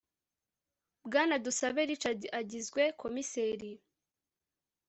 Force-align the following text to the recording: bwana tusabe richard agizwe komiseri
bwana 1.05 1.35
tusabe 1.43 1.81
richard 1.89 2.21
agizwe 2.39 2.83
komiseri 3.01 3.71